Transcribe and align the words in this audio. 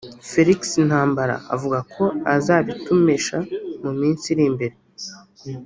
Felix 0.29 0.59
Ntambara 0.87 1.35
avuga 1.55 1.79
ko 1.93 2.05
azabitumesha 2.35 3.37
mu 3.83 3.91
minsi 3.99 4.25
iri 4.33 4.45
mbere 4.55 4.75